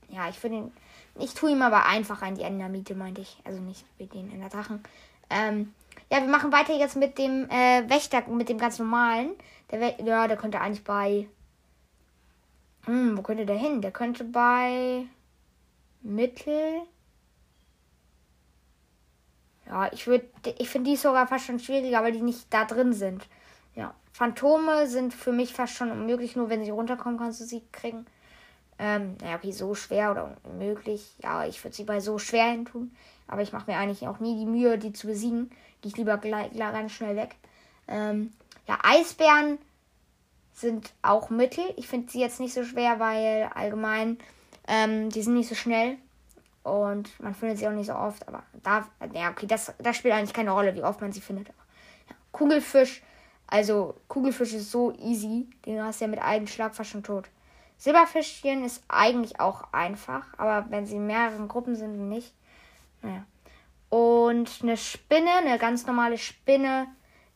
Ja, 0.10 0.30
ich 0.30 0.42
würde 0.42 0.56
ihn. 0.56 0.72
Ich 1.20 1.34
tue 1.34 1.52
ihm 1.52 1.62
aber 1.62 1.86
einfach 1.86 2.22
ein, 2.22 2.36
die 2.36 2.44
Endamite, 2.44 2.96
meinte 2.96 3.22
ich. 3.22 3.38
Also 3.44 3.60
nicht 3.60 3.86
mit 4.00 4.14
den 4.14 4.32
Enderdrachen. 4.32 4.82
Ähm, 5.30 5.74
ja, 6.12 6.22
wir 6.22 6.30
machen 6.30 6.52
weiter 6.52 6.74
jetzt 6.74 6.96
mit 6.96 7.18
dem 7.18 7.50
äh, 7.50 7.90
Wächter, 7.90 8.28
mit 8.28 8.50
dem 8.50 8.58
ganz 8.58 8.80
normalen. 8.80 9.32
Der 9.72 10.02
ja, 10.02 10.28
der 10.28 10.38
könnte 10.38 10.62
eigentlich 10.62 10.84
bei. 10.84 11.28
Hm, 12.86 13.18
wo 13.18 13.22
könnte 13.22 13.46
der 13.46 13.58
hin? 13.58 13.82
Der 13.82 13.92
könnte 13.92 14.24
bei 14.24 15.06
Mittel. 16.02 16.82
Ja, 19.66 19.92
ich 19.92 20.08
würde, 20.08 20.26
ich 20.58 20.70
finde 20.70 20.92
die 20.92 20.96
sogar 20.96 21.28
fast 21.28 21.46
schon 21.46 21.60
schwieriger, 21.60 22.02
weil 22.02 22.14
die 22.14 22.22
nicht 22.22 22.54
da 22.54 22.64
drin 22.64 22.94
sind. 22.94 23.28
Ja, 23.76 23.94
Phantome 24.14 24.88
sind 24.88 25.14
für 25.14 25.34
mich 25.34 25.54
fast 25.54 25.74
schon 25.74 25.92
unmöglich, 25.92 26.38
nur 26.38 26.50
wenn 26.50 26.64
sie 26.64 26.72
runterkommen, 26.72 27.20
kannst 27.20 27.42
du 27.42 27.46
sie 27.46 27.64
kriegen. 27.74 28.06
Ähm, 28.80 29.18
naja, 29.22 29.36
okay, 29.36 29.52
so 29.52 29.76
schwer 29.76 30.12
oder 30.12 30.38
unmöglich. 30.44 31.16
Ja, 31.22 31.46
ich 31.46 31.64
würde 31.64 31.76
sie 31.76 31.84
bei 31.84 32.00
so 32.00 32.18
schwer 32.18 32.46
hin 32.46 32.66
tun. 32.66 32.96
Aber 33.28 33.42
ich 33.42 33.52
mache 33.52 33.70
mir 33.70 33.78
eigentlich 33.78 34.08
auch 34.08 34.20
nie 34.20 34.38
die 34.38 34.46
Mühe, 34.46 34.78
die 34.78 34.94
zu 34.94 35.08
besiegen. 35.08 35.52
Gehe 35.82 35.92
ich 35.92 35.98
lieber 35.98 36.18
ganz 36.18 36.92
schnell 36.92 37.16
weg. 37.16 37.36
Ähm, 37.88 38.34
ja, 38.68 38.80
Eisbären 38.84 39.58
sind 40.54 40.92
auch 41.02 41.30
Mittel. 41.30 41.64
Ich 41.76 41.88
finde 41.88 42.12
sie 42.12 42.20
jetzt 42.20 42.40
nicht 42.40 42.54
so 42.54 42.64
schwer, 42.64 43.00
weil 43.00 43.50
allgemein 43.54 44.18
ähm, 44.68 45.10
die 45.10 45.22
sind 45.22 45.36
nicht 45.36 45.50
so 45.50 45.56
schnell. 45.56 45.98
Und 46.64 47.18
man 47.22 47.34
findet 47.34 47.60
sie 47.60 47.68
auch 47.68 47.72
nicht 47.72 47.88
so 47.88 47.96
oft. 47.96 48.28
Aber 48.28 48.44
da, 48.64 48.88
ja, 49.14 49.32
okay, 49.32 49.48
das, 49.48 49.74
das 49.80 49.96
spielt 49.96 50.14
eigentlich 50.14 50.34
keine 50.34 50.52
Rolle, 50.52 50.76
wie 50.76 50.84
oft 50.84 51.00
man 51.00 51.14
sie 51.14 51.22
findet. 51.22 51.48
Ja. 51.48 52.16
Kugelfisch, 52.32 53.02
also 53.48 53.96
Kugelfisch 54.08 54.54
ist 54.54 54.72
so 54.72 54.92
easy. 54.94 55.48
Den 55.66 55.82
hast 55.82 56.02
du 56.02 56.06
ja 56.06 56.12
mit 56.12 56.22
einem 56.22 56.48
Schlag 56.48 56.76
fast 56.76 56.90
schon 56.90 57.04
tot. 57.04 57.30
Silberfischchen 57.78 58.66
ist 58.66 58.84
eigentlich 58.88 59.40
auch 59.40 59.72
einfach, 59.72 60.26
aber 60.38 60.66
wenn 60.72 60.86
sie 60.86 60.96
in 60.96 61.06
mehreren 61.06 61.48
Gruppen 61.48 61.76
sind, 61.76 62.10
nicht. 62.10 62.34
Naja. 63.02 63.24
Und 63.90 64.50
eine 64.62 64.78
Spinne, 64.78 65.32
eine 65.38 65.58
ganz 65.58 65.86
normale 65.86 66.18
Spinne, 66.18 66.88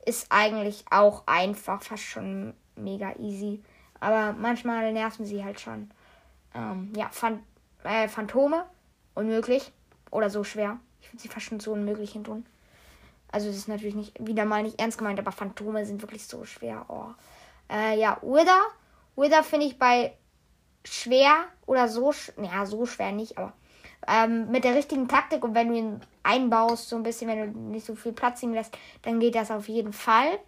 ist 0.05 0.27
eigentlich 0.29 0.83
auch 0.89 1.23
einfach, 1.27 1.81
fast 1.81 2.03
schon 2.03 2.53
mega 2.75 3.13
easy. 3.17 3.63
Aber 3.99 4.33
manchmal 4.33 4.91
nerven 4.91 5.25
sie 5.25 5.43
halt 5.43 5.59
schon. 5.59 5.91
Ähm, 6.53 6.91
ja, 6.95 7.09
Phan 7.09 7.43
äh, 7.83 8.07
Phantome, 8.07 8.65
unmöglich. 9.13 9.71
Oder 10.09 10.29
so 10.29 10.43
schwer. 10.43 10.79
Ich 10.99 11.09
finde 11.09 11.21
sie 11.21 11.29
fast 11.29 11.45
schon 11.45 11.59
so 11.59 11.71
unmöglich 11.71 12.11
hin 12.11 12.23
tun. 12.23 12.45
Also 13.31 13.47
das 13.47 13.55
ist 13.55 13.67
natürlich 13.67 13.95
nicht, 13.95 14.13
wieder 14.19 14.43
mal 14.45 14.63
nicht 14.63 14.79
ernst 14.79 14.97
gemeint, 14.97 15.19
aber 15.19 15.31
Phantome 15.31 15.85
sind 15.85 16.01
wirklich 16.01 16.27
so 16.27 16.43
schwer. 16.43 16.85
Oh. 16.89 17.05
Äh, 17.71 17.97
ja, 17.97 18.17
Wither. 18.21 18.61
Wither 19.15 19.43
finde 19.43 19.67
ich 19.67 19.79
bei 19.79 20.17
schwer 20.83 21.45
oder 21.65 21.87
so, 21.87 22.13
ja, 22.41 22.65
so 22.65 22.85
schwer 22.85 23.11
nicht, 23.11 23.37
aber 23.37 23.53
ähm, 24.07 24.49
mit 24.49 24.63
der 24.63 24.75
richtigen 24.75 25.07
Taktik 25.07 25.43
und 25.43 25.55
wenn 25.55 25.69
du 25.69 25.77
ihn 25.77 26.01
einbaust, 26.23 26.89
so 26.89 26.95
ein 26.95 27.03
bisschen, 27.03 27.27
wenn 27.27 27.53
du 27.53 27.59
nicht 27.59 27.85
so 27.85 27.95
viel 27.95 28.13
Platz 28.13 28.41
ihm 28.43 28.53
lässt, 28.53 28.77
dann 29.03 29.19
geht 29.19 29.35
das 29.35 29.51
auf 29.51 29.67
jeden 29.67 29.93
Fall. 29.93 30.39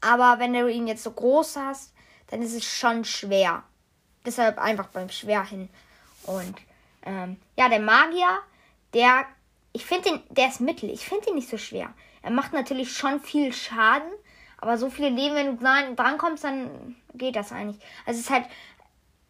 Aber 0.00 0.38
wenn 0.38 0.52
du 0.52 0.70
ihn 0.70 0.86
jetzt 0.86 1.02
so 1.02 1.10
groß 1.10 1.56
hast, 1.56 1.94
dann 2.28 2.42
ist 2.42 2.54
es 2.54 2.64
schon 2.64 3.04
schwer. 3.04 3.64
Deshalb 4.24 4.58
einfach 4.58 4.88
beim 4.88 5.08
Schwer 5.08 5.44
hin. 5.44 5.68
Und 6.24 6.54
ähm, 7.02 7.36
ja, 7.56 7.68
der 7.68 7.80
Magier, 7.80 8.38
der, 8.94 9.24
ich 9.72 9.84
finde 9.84 10.10
den, 10.10 10.22
der 10.30 10.48
ist 10.48 10.60
mittel. 10.60 10.90
Ich 10.90 11.06
finde 11.06 11.30
ihn 11.30 11.34
nicht 11.34 11.48
so 11.48 11.58
schwer. 11.58 11.92
Er 12.22 12.30
macht 12.30 12.52
natürlich 12.52 12.92
schon 12.92 13.20
viel 13.20 13.52
Schaden, 13.52 14.10
aber 14.58 14.76
so 14.76 14.90
viele 14.90 15.08
Leben, 15.08 15.34
wenn 15.34 15.56
du 15.56 15.94
dran 15.94 16.18
kommst, 16.18 16.44
dann 16.44 16.96
geht 17.14 17.36
das 17.36 17.52
eigentlich. 17.52 17.80
Also 18.04 18.20
es 18.20 18.26
ist 18.26 18.30
halt 18.30 18.44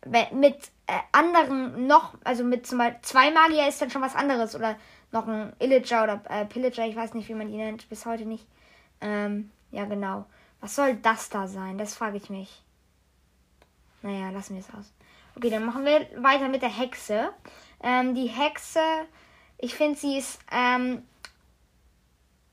mit 0.07 0.57
äh, 0.87 0.99
anderen 1.13 1.87
noch, 1.87 2.15
also 2.25 2.45
mit 2.45 2.67
zum 2.67 2.79
Beispiel 2.79 3.01
zwei 3.03 3.31
Magier 3.31 3.69
ist 3.69 3.81
dann 3.83 3.91
schon 3.91 4.03
was 4.03 4.15
anderes 4.15 4.55
oder 4.55 4.77
noch 5.11 5.27
ein 5.27 5.53
Illager 5.59 6.05
oder 6.05 6.23
äh, 6.29 6.45
Pillager, 6.45 6.87
ich 6.87 6.97
weiß 6.97 7.15
nicht, 7.15 7.29
wie 7.29 7.35
man 7.35 7.49
die 7.49 7.57
nennt, 7.57 7.89
bis 7.89 8.07
heute 8.07 8.25
nicht. 8.25 8.47
Ähm, 9.01 9.51
ja, 9.71 9.85
genau. 9.85 10.27
Was 10.61 10.75
soll 10.75 10.97
das 10.97 11.29
da 11.29 11.47
sein? 11.47 11.79
Das 11.79 11.95
frage 11.95 12.17
ich 12.17 12.31
mich. 12.31 12.63
Naja, 14.03 14.31
lassen 14.31 14.55
wir 14.55 14.61
es 14.61 14.75
aus. 14.75 14.93
Okay, 15.37 15.51
dann 15.51 15.65
machen 15.65 15.85
wir 15.85 16.07
weiter 16.23 16.49
mit 16.49 16.63
der 16.63 16.69
Hexe. 16.77 17.31
Ähm, 17.83 18.15
die 18.15 18.27
Hexe, 18.27 18.81
ich 19.57 19.75
finde, 19.75 19.99
sie 19.99 20.19
ist. 20.19 20.41
Ähm, 20.51 21.03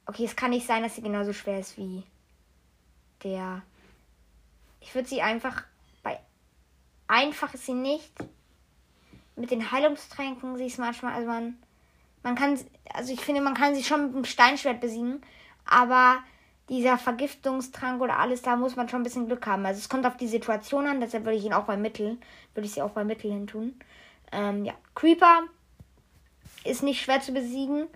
okay, 0.05 0.25
es 0.25 0.35
kann 0.35 0.51
nicht 0.51 0.67
sein, 0.67 0.83
dass 0.83 0.95
sie 0.95 1.01
genauso 1.01 1.33
schwer 1.33 1.59
ist 1.59 1.77
wie 1.77 2.03
der. 3.23 3.63
Ich 4.79 4.93
würde 4.93 5.07
sie 5.07 5.21
einfach 5.21 5.63
einfach 7.07 7.53
ist 7.53 7.65
sie 7.65 7.73
nicht. 7.73 8.11
Mit 9.35 9.51
den 9.51 9.71
Heilungstränken, 9.71 10.57
sie 10.57 10.67
ist 10.67 10.79
manchmal, 10.79 11.13
also 11.13 11.27
man, 11.27 11.57
man 12.23 12.35
kann, 12.35 12.57
also 12.93 13.13
ich 13.13 13.19
finde, 13.19 13.41
man 13.41 13.53
kann 13.53 13.75
sie 13.75 13.83
schon 13.83 14.05
mit 14.05 14.15
einem 14.15 14.25
Steinschwert 14.25 14.79
besiegen, 14.79 15.21
aber 15.65 16.19
dieser 16.69 16.97
Vergiftungstrank 16.97 18.01
oder 18.01 18.17
alles, 18.17 18.41
da 18.41 18.55
muss 18.55 18.75
man 18.75 18.89
schon 18.89 19.01
ein 19.01 19.03
bisschen 19.03 19.27
Glück 19.27 19.45
haben. 19.45 19.65
Also 19.65 19.79
es 19.79 19.89
kommt 19.89 20.05
auf 20.05 20.17
die 20.17 20.27
Situation 20.27 20.87
an, 20.87 20.99
deshalb 20.99 21.25
würde 21.25 21.37
ich 21.37 21.45
ihn 21.45 21.53
auch 21.53 21.65
bei 21.65 21.77
Mittel, 21.77 22.17
würde 22.53 22.65
ich 22.65 22.73
sie 22.73 22.81
auch 22.81 22.91
bei 22.91 23.03
Mittel 23.03 23.31
hin 23.31 23.47
tun. 23.47 23.79
Ähm, 24.31 24.65
ja, 24.65 24.73
Creeper 24.95 25.43
ist 26.63 26.81
nicht 26.81 27.01
schwer 27.01 27.21
zu 27.21 27.33
besiegen. 27.33 27.87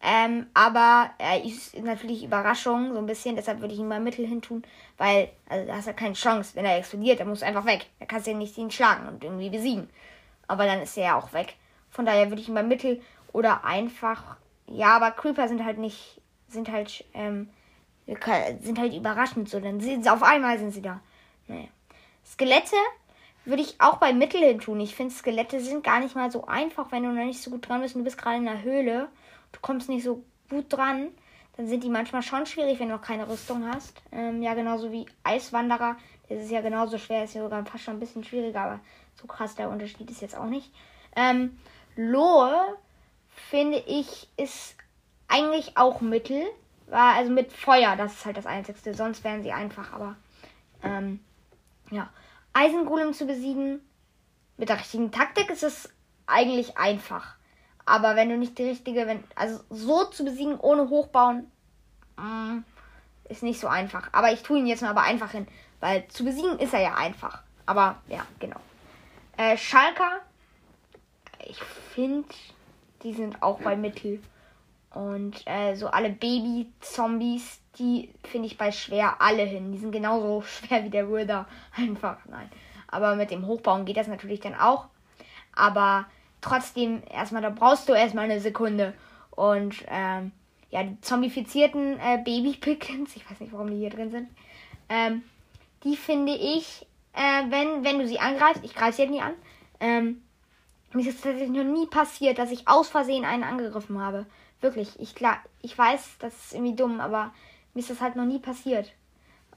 Ähm, 0.00 0.46
aber 0.54 1.10
er 1.18 1.44
ist 1.44 1.76
natürlich 1.76 2.22
Überraschung, 2.22 2.92
so 2.92 2.98
ein 2.98 3.06
bisschen. 3.06 3.36
Deshalb 3.36 3.60
würde 3.60 3.74
ich 3.74 3.80
ihn 3.80 3.88
mal 3.88 4.00
Mittel 4.00 4.26
hin 4.26 4.42
tun. 4.42 4.62
Weil, 4.96 5.30
also 5.48 5.66
da 5.66 5.76
hast 5.76 5.88
du 5.88 5.94
keine 5.94 6.14
Chance. 6.14 6.54
Wenn 6.54 6.64
er 6.64 6.78
explodiert, 6.78 7.20
dann 7.20 7.28
muss 7.28 7.42
einfach 7.42 7.64
weg. 7.64 7.86
Da 7.98 8.06
kannst 8.06 8.26
du 8.26 8.30
ja 8.30 8.36
nicht 8.36 8.56
ihn 8.58 8.70
schlagen 8.70 9.08
und 9.08 9.24
irgendwie 9.24 9.50
besiegen. 9.50 9.88
Aber 10.46 10.66
dann 10.66 10.80
ist 10.80 10.96
er 10.96 11.04
ja 11.04 11.18
auch 11.18 11.32
weg. 11.32 11.56
Von 11.90 12.06
daher 12.06 12.30
würde 12.30 12.40
ich 12.40 12.48
ihn 12.48 12.54
mal 12.54 12.62
Mittel 12.62 13.02
oder 13.32 13.64
einfach. 13.64 14.36
Ja, 14.66 14.96
aber 14.96 15.10
Creeper 15.10 15.48
sind 15.48 15.64
halt 15.64 15.78
nicht. 15.78 16.20
Sind 16.48 16.70
halt. 16.70 17.04
Ähm, 17.14 17.50
sind 18.60 18.78
halt 18.78 18.94
überraschend 18.94 19.48
so. 19.50 19.58
Dann 19.58 19.80
sind 19.80 20.04
sie 20.04 20.10
auf 20.10 20.22
einmal 20.22 20.58
sind 20.58 20.70
sie 20.70 20.82
da. 20.82 21.00
Naja. 21.48 21.68
Skelette 22.24 22.76
würde 23.44 23.62
ich 23.62 23.80
auch 23.80 23.96
bei 23.96 24.12
Mittel 24.12 24.40
hin 24.40 24.60
tun. 24.60 24.80
Ich 24.80 24.94
finde, 24.94 25.12
Skelette 25.12 25.60
sind 25.60 25.82
gar 25.82 26.00
nicht 26.00 26.14
mal 26.14 26.30
so 26.30 26.46
einfach, 26.46 26.92
wenn 26.92 27.02
du 27.02 27.10
noch 27.10 27.24
nicht 27.24 27.42
so 27.42 27.50
gut 27.50 27.68
dran 27.68 27.80
bist 27.80 27.94
du 27.94 28.04
bist 28.04 28.18
gerade 28.18 28.36
in 28.36 28.44
der 28.44 28.62
Höhle 28.62 29.08
du 29.52 29.60
kommst 29.60 29.88
nicht 29.88 30.04
so 30.04 30.24
gut 30.50 30.72
dran, 30.72 31.08
dann 31.56 31.66
sind 31.66 31.82
die 31.82 31.88
manchmal 31.88 32.22
schon 32.22 32.46
schwierig, 32.46 32.78
wenn 32.78 32.88
du 32.88 32.94
noch 32.94 33.02
keine 33.02 33.28
Rüstung 33.28 33.66
hast. 33.66 34.00
Ähm, 34.12 34.42
ja, 34.42 34.54
genauso 34.54 34.92
wie 34.92 35.06
Eiswanderer. 35.24 35.96
Das 36.28 36.42
ist 36.42 36.50
ja 36.50 36.60
genauso 36.60 36.98
schwer, 36.98 37.24
ist 37.24 37.34
ja 37.34 37.42
sogar 37.42 37.64
fast 37.66 37.84
schon 37.84 37.96
ein 37.96 38.00
bisschen 38.00 38.22
schwieriger, 38.22 38.60
aber 38.60 38.80
so 39.20 39.26
krass 39.26 39.54
der 39.54 39.68
Unterschied 39.68 40.10
ist 40.10 40.20
jetzt 40.20 40.36
auch 40.36 40.46
nicht. 40.46 40.72
Ähm, 41.16 41.58
Lohe, 41.96 42.76
finde 43.28 43.78
ich, 43.78 44.28
ist 44.36 44.76
eigentlich 45.26 45.76
auch 45.76 46.00
Mittel. 46.00 46.42
War 46.86 47.14
also 47.16 47.30
mit 47.30 47.52
Feuer, 47.52 47.96
das 47.96 48.12
ist 48.14 48.24
halt 48.24 48.36
das 48.36 48.46
Einzigste. 48.46 48.94
Sonst 48.94 49.24
wären 49.24 49.42
sie 49.42 49.52
einfach, 49.52 49.92
aber 49.92 50.16
ähm, 50.82 51.20
ja. 51.90 52.08
Eisengolem 52.52 53.12
zu 53.14 53.26
besiegen, 53.26 53.80
mit 54.56 54.68
der 54.68 54.78
richtigen 54.78 55.12
Taktik 55.12 55.50
ist 55.50 55.62
es 55.62 55.88
eigentlich 56.26 56.76
einfach. 56.78 57.37
Aber 57.88 58.16
wenn 58.16 58.28
du 58.28 58.36
nicht 58.36 58.58
die 58.58 58.68
richtige, 58.68 59.06
wenn, 59.06 59.24
also 59.34 59.60
so 59.70 60.04
zu 60.04 60.22
besiegen 60.22 60.60
ohne 60.60 60.90
Hochbauen, 60.90 61.50
mm, 62.18 62.58
ist 63.30 63.42
nicht 63.42 63.58
so 63.58 63.66
einfach. 63.66 64.10
Aber 64.12 64.30
ich 64.30 64.42
tue 64.42 64.58
ihn 64.58 64.66
jetzt 64.66 64.82
mal 64.82 64.90
aber 64.90 65.02
einfach 65.02 65.30
hin, 65.30 65.48
weil 65.80 66.06
zu 66.08 66.22
besiegen 66.22 66.58
ist 66.58 66.74
er 66.74 66.80
ja 66.80 66.94
einfach. 66.94 67.42
Aber 67.64 67.96
ja, 68.08 68.26
genau. 68.40 68.60
Äh, 69.38 69.56
Schalker, 69.56 70.20
ich 71.46 71.58
finde, 71.94 72.28
die 73.02 73.14
sind 73.14 73.42
auch 73.42 73.58
bei 73.60 73.74
Mittel. 73.74 74.22
Und 74.90 75.46
äh, 75.46 75.74
so 75.74 75.88
alle 75.88 76.10
Baby-Zombies, 76.10 77.60
die 77.78 78.12
finde 78.24 78.48
ich 78.48 78.58
bei 78.58 78.70
schwer 78.70 79.22
alle 79.22 79.44
hin. 79.44 79.72
Die 79.72 79.78
sind 79.78 79.92
genauso 79.92 80.42
schwer 80.46 80.84
wie 80.84 80.90
der 80.90 81.10
Wither. 81.10 81.46
Einfach, 81.74 82.18
nein. 82.26 82.50
Aber 82.86 83.16
mit 83.16 83.30
dem 83.30 83.46
Hochbauen 83.46 83.86
geht 83.86 83.96
das 83.96 84.08
natürlich 84.08 84.40
dann 84.40 84.54
auch. 84.54 84.88
Aber 85.54 86.06
trotzdem 86.40 87.02
erstmal, 87.10 87.42
da 87.42 87.50
brauchst 87.50 87.88
du 87.88 87.92
erstmal 87.92 88.24
eine 88.24 88.40
Sekunde. 88.40 88.94
Und 89.30 89.84
ähm, 89.88 90.32
ja, 90.70 90.82
die 90.82 91.00
zombifizierten 91.00 91.98
äh, 92.00 92.18
Baby-Pickens, 92.24 93.16
ich 93.16 93.30
weiß 93.30 93.40
nicht, 93.40 93.52
warum 93.52 93.70
die 93.70 93.78
hier 93.78 93.90
drin 93.90 94.10
sind, 94.10 94.28
ähm, 94.88 95.22
die 95.84 95.96
finde 95.96 96.34
ich, 96.34 96.86
äh, 97.12 97.44
wenn, 97.50 97.84
wenn 97.84 97.98
du 97.98 98.06
sie 98.06 98.20
angreifst, 98.20 98.64
ich 98.64 98.74
greife 98.74 98.96
sie 98.96 99.02
jetzt 99.02 99.10
nie 99.10 99.20
an, 99.20 99.34
ähm, 99.80 100.22
mir 100.92 101.02
ist 101.02 101.16
es 101.16 101.20
tatsächlich 101.20 101.50
noch 101.50 101.64
nie 101.64 101.86
passiert, 101.86 102.38
dass 102.38 102.50
ich 102.50 102.66
aus 102.66 102.88
Versehen 102.88 103.24
einen 103.24 103.44
angegriffen 103.44 104.00
habe. 104.00 104.26
Wirklich, 104.60 104.98
ich 104.98 105.14
klar, 105.14 105.38
ich 105.62 105.76
weiß, 105.76 106.16
das 106.18 106.34
ist 106.34 106.54
irgendwie 106.54 106.74
dumm, 106.74 107.00
aber 107.00 107.32
mir 107.74 107.80
ist 107.80 107.90
das 107.90 108.00
halt 108.00 108.16
noch 108.16 108.24
nie 108.24 108.38
passiert. 108.38 108.92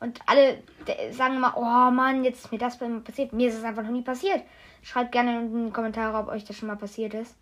Und 0.01 0.19
alle 0.25 0.63
sagen 1.11 1.35
immer, 1.35 1.53
oh 1.55 1.91
Mann, 1.91 2.23
jetzt 2.23 2.45
ist 2.45 2.51
mir 2.51 2.57
das 2.57 2.77
passiert. 2.77 3.33
Mir 3.33 3.49
ist 3.49 3.57
es 3.57 3.63
einfach 3.63 3.83
noch 3.83 3.91
nie 3.91 4.01
passiert. 4.01 4.41
Schreibt 4.81 5.11
gerne 5.11 5.39
in 5.39 5.67
die 5.67 5.71
Kommentare, 5.71 6.17
ob 6.17 6.27
euch 6.27 6.43
das 6.43 6.57
schon 6.57 6.67
mal 6.67 6.75
passiert 6.75 7.13
ist. 7.13 7.35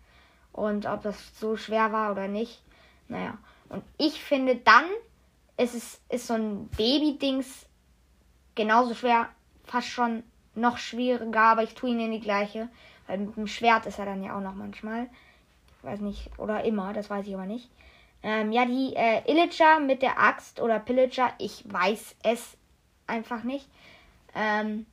Und 0.52 0.84
ob 0.84 1.02
das 1.02 1.16
so 1.38 1.56
schwer 1.56 1.90
war 1.90 2.12
oder 2.12 2.28
nicht. 2.28 2.62
Naja. 3.08 3.38
Und 3.70 3.82
ich 3.96 4.22
finde 4.22 4.56
dann, 4.56 4.84
ist 5.56 5.74
es 5.74 6.00
ist 6.10 6.26
so 6.26 6.34
ein 6.34 6.68
Baby-Dings 6.76 7.66
genauso 8.54 8.94
schwer, 8.94 9.30
fast 9.64 9.88
schon 9.88 10.22
noch 10.54 10.76
schwieriger, 10.76 11.40
aber 11.40 11.62
ich 11.62 11.74
tue 11.74 11.90
ihn 11.90 12.00
in 12.00 12.12
die 12.12 12.20
gleiche. 12.20 12.68
Weil 13.06 13.18
mit 13.18 13.36
dem 13.36 13.46
Schwert 13.46 13.86
ist 13.86 13.98
er 13.98 14.04
dann 14.04 14.22
ja 14.22 14.36
auch 14.36 14.42
noch 14.42 14.54
manchmal. 14.54 15.08
Ich 15.78 15.84
weiß 15.84 16.00
nicht, 16.00 16.30
oder 16.38 16.62
immer, 16.64 16.92
das 16.92 17.08
weiß 17.08 17.26
ich 17.26 17.32
aber 17.32 17.46
nicht. 17.46 17.70
Ähm, 18.22 18.52
ja, 18.52 18.66
die 18.66 18.94
äh, 18.94 19.22
Illager 19.30 19.80
mit 19.80 20.02
der 20.02 20.20
Axt 20.20 20.60
oder 20.60 20.78
Pillager, 20.78 21.32
ich 21.38 21.64
weiß 21.66 22.16
es 22.22 22.56
einfach 23.06 23.42
nicht. 23.44 23.66
Ähm, 24.34 24.86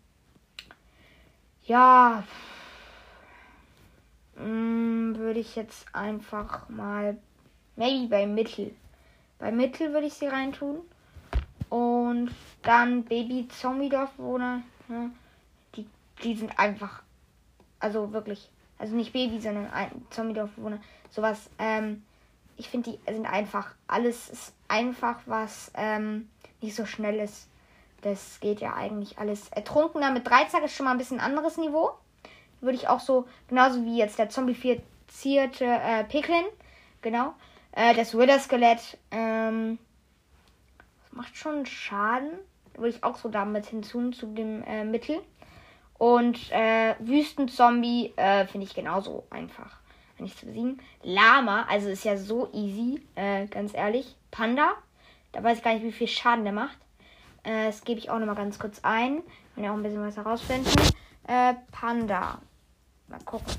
ja, 1.66 2.24
hm, 4.38 5.16
würde 5.18 5.40
ich 5.40 5.56
jetzt 5.56 5.94
einfach 5.94 6.70
mal, 6.70 7.18
maybe 7.76 8.08
bei 8.08 8.26
Mittel. 8.26 8.74
Bei 9.40 9.52
Mittel 9.52 9.92
würde 9.94 10.08
ich 10.08 10.14
sie 10.14 10.28
reintun. 10.28 10.82
Und 11.70 12.32
dann 12.62 13.04
Baby 13.04 13.48
Zombie 13.50 13.90
Dorfbewohner. 13.90 14.62
Ne? 14.88 15.12
Die, 15.76 15.86
die 16.24 16.36
sind 16.36 16.58
einfach, 16.58 17.04
also 17.80 18.14
wirklich, 18.14 18.50
also 18.78 18.96
nicht 18.96 19.12
Baby, 19.12 19.42
sondern 19.42 19.68
Zombie 20.12 20.34
Dorfbewohner. 20.34 20.80
Sowas, 21.10 21.50
ähm, 21.60 22.04
ich 22.58 22.70
finde, 22.70 22.92
die 22.92 23.14
sind 23.14 23.26
einfach, 23.26 23.74
alles 23.88 24.30
ist 24.30 24.54
einfach, 24.68 25.20
was 25.26 25.72
ähm, 25.76 26.30
nicht 26.62 26.76
so 26.76 26.86
schnell 26.86 27.20
ist. 27.20 27.48
Das 28.02 28.40
geht 28.40 28.60
ja 28.60 28.74
eigentlich 28.74 29.20
alles. 29.20 29.50
Ertrunkener 29.50 30.12
mit 30.12 30.28
Dreizack 30.28 30.64
ist 30.64 30.76
schon 30.76 30.86
mal 30.86 30.92
ein 30.92 30.98
bisschen 30.98 31.20
anderes 31.20 31.58
Niveau. 31.58 31.92
Würde 32.62 32.78
ich 32.78 32.88
auch 32.88 33.00
so, 33.00 33.28
genauso 33.48 33.84
wie 33.86 33.98
jetzt 33.98 34.18
der 34.20 34.30
zombifizierte 34.30 35.66
äh, 35.66 36.04
Piglin. 36.04 36.46
Genau. 37.02 37.34
Äh, 37.72 37.94
das 37.96 38.18
Wither-Skelett 38.18 38.98
ähm, 39.12 39.78
macht 41.12 41.38
schon 41.38 41.66
Schaden. 41.66 42.32
Würde 42.74 42.90
ich 42.90 43.04
auch 43.04 43.18
so 43.18 43.30
damit 43.30 43.68
hinzu 43.68 44.12
zu 44.12 44.28
dem 44.28 44.64
äh, 44.64 44.84
Mittel. 44.84 45.22
Und 45.98 46.52
äh, 46.52 46.96
Wüstenzombie 47.00 48.14
äh, 48.16 48.46
finde 48.46 48.68
ich 48.68 48.76
genauso 48.76 49.26
einfach 49.32 49.80
nicht 50.20 50.38
zu 50.40 50.46
besiegen. 50.46 50.82
Lama, 51.04 51.66
also 51.70 51.90
ist 51.90 52.04
ja 52.04 52.18
so 52.18 52.50
easy, 52.54 53.02
äh, 53.16 53.48
ganz 53.48 53.74
ehrlich. 53.74 54.16
Panda, 54.32 54.74
da 55.32 55.44
weiß 55.44 55.58
ich 55.60 55.64
gar 55.64 55.74
nicht, 55.74 55.84
wie 55.84 55.92
viel 55.92 56.08
Schaden 56.08 56.44
der 56.44 56.54
macht. 56.54 56.78
Äh, 57.44 57.68
das 57.68 57.84
gebe 57.84 58.00
ich 58.00 58.10
auch 58.10 58.20
nochmal 58.20 58.36
ganz 58.36 58.60
kurz 58.60 58.80
ein. 58.84 59.22
Wenn 59.56 59.64
wir 59.64 59.72
auch 59.72 59.76
ein 59.76 59.84
bisschen 59.84 60.06
was 60.06 60.18
herausfinden. 60.18 60.70
Äh, 61.28 61.56
Panda. 61.72 62.40
Mal 63.08 63.20
gucken. 63.26 63.54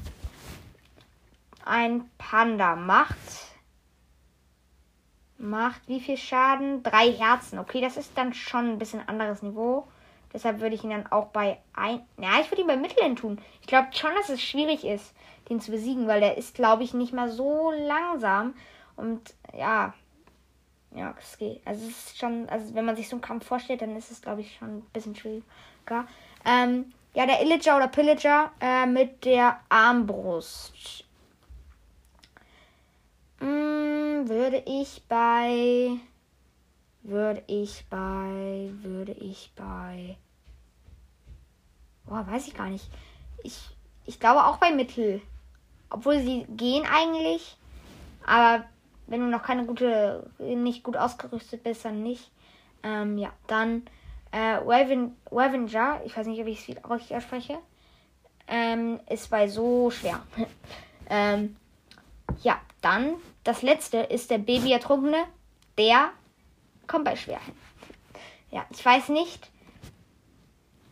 Ein 1.65 2.11
Panda 2.19 2.77
macht. 2.77 3.17
Macht 5.39 5.87
wie 5.87 6.01
viel 6.01 6.17
Schaden? 6.17 6.83
Drei 6.83 7.13
Herzen. 7.13 7.59
Okay, 7.59 7.81
das 7.81 7.97
ist 7.97 8.17
dann 8.17 8.35
schon 8.35 8.73
ein 8.73 8.79
bisschen 8.79 9.07
anderes 9.09 9.43
Niveau. 9.43 9.87
Deshalb 10.33 10.61
würde 10.61 10.75
ich 10.75 10.85
ihn 10.85 10.91
dann 10.91 11.07
auch 11.07 11.27
bei 11.29 11.59
ein. 11.75 12.03
Ja, 12.19 12.41
ich 12.41 12.51
würde 12.51 12.63
ihn 12.63 12.67
bei 12.67 12.77
Mitteln 12.77 13.17
tun. 13.17 13.41
Ich 13.61 13.67
glaube 13.67 13.89
schon, 13.93 14.15
dass 14.15 14.29
es 14.29 14.43
schwierig 14.43 14.85
ist 14.85 15.15
den 15.49 15.61
zu 15.61 15.71
besiegen, 15.71 16.07
weil 16.07 16.21
der 16.21 16.37
ist, 16.37 16.55
glaube 16.55 16.83
ich, 16.83 16.95
nicht 16.95 17.13
mehr 17.13 17.31
so 17.31 17.71
langsam. 17.71 18.55
Und 18.97 19.35
ja, 19.57 19.95
ja, 20.95 21.15
es 21.19 21.39
geht. 21.39 21.61
Also 21.65 21.87
es 21.87 22.07
ist 22.07 22.19
schon, 22.19 22.49
also 22.49 22.75
wenn 22.75 22.85
man 22.85 22.97
sich 22.97 23.09
so 23.09 23.17
einen 23.17 23.23
Kampf 23.23 23.47
vorstellt, 23.47 23.83
dann 23.83 23.97
ist 23.97 24.11
es, 24.11 24.21
glaube 24.21 24.41
ich, 24.41 24.57
schon 24.57 24.79
ein 24.79 24.87
bisschen 24.93 25.15
schwieriger. 25.15 26.07
Ähm, 26.45 26.93
ja, 27.15 27.27
der 27.27 27.43
Illager 27.43 27.77
oder 27.77 27.89
Pillager 27.89 28.53
äh, 28.61 28.87
mit 28.87 29.25
der 29.25 29.61
Armbrust. 29.69 31.05
Hm, 33.39 34.29
würde 34.29 34.63
ich 34.67 35.03
bei. 35.09 35.91
Würde 37.03 37.43
ich 37.47 37.85
bei. 37.89 38.71
Würde 38.83 39.13
ich 39.13 39.53
bei. 39.57 40.17
Boah, 42.05 42.27
weiß 42.27 42.49
ich 42.49 42.55
gar 42.55 42.69
nicht. 42.69 42.89
Ich, 43.43 43.59
ich 44.07 44.19
glaube 44.19 44.45
auch 44.45 44.57
bei 44.57 44.73
Mittel. 44.73 45.21
Obwohl 45.91 46.21
sie 46.21 46.47
gehen 46.49 46.87
eigentlich. 46.87 47.57
Aber 48.27 48.65
wenn 49.07 49.21
du 49.21 49.27
noch 49.27 49.43
keine 49.43 49.65
gute, 49.65 50.31
nicht 50.39 50.83
gut 50.83 50.97
ausgerüstet 50.97 51.63
bist, 51.63 51.85
dann 51.85 52.03
nicht. 52.03 52.31
Ähm, 52.83 53.19
ja, 53.19 53.33
dann 53.47 53.83
äh, 54.31 54.59
Wavenger, 54.61 56.03
ich 56.05 56.17
weiß 56.17 56.27
nicht, 56.27 56.41
ob 56.41 56.47
ich 56.47 56.61
es 56.61 56.69
richtig 56.69 56.85
ausspreche, 56.85 57.59
ähm, 58.47 59.01
ist 59.09 59.31
bei 59.31 59.49
so 59.49 59.91
schwer. 59.91 60.23
ähm, 61.11 61.57
ja, 62.43 62.61
dann 62.81 63.15
das 63.45 63.63
letzte 63.63 63.99
ist 63.99 64.31
der 64.31 64.39
Baby 64.39 64.73
Ertrunkene. 64.73 65.25
Der 65.79 66.11
kommt 66.87 67.07
bei 67.07 67.17
schwer 67.17 67.41
hin. 67.43 67.55
Ja, 68.51 68.67
ich 68.71 68.85
weiß 68.85 69.09
nicht. 69.09 69.51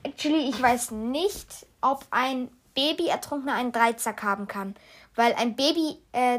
Actually, 0.02 0.48
ich 0.48 0.62
weiß 0.62 0.92
nicht, 0.92 1.66
ob 1.80 2.06
ein 2.10 2.48
Baby-Ertrunkener 2.74 3.54
einen 3.54 3.72
Dreizack 3.72 4.22
haben 4.22 4.46
kann. 4.46 4.74
Weil 5.16 5.34
ein 5.34 5.56
Baby, 5.56 5.98
äh, 6.12 6.38